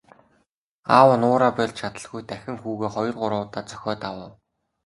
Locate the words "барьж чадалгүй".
1.57-2.21